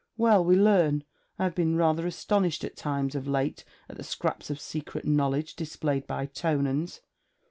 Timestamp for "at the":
3.87-4.03